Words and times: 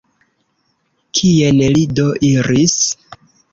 Kien 1.19 1.61
li 1.77 1.85
do 2.01 2.09
iris? 2.33 2.81